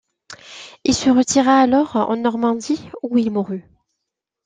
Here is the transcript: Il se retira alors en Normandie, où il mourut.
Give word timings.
Il 0.83 0.95
se 0.95 1.11
retira 1.11 1.59
alors 1.59 1.95
en 1.95 2.15
Normandie, 2.17 2.89
où 3.03 3.19
il 3.19 3.29
mourut. 3.29 3.69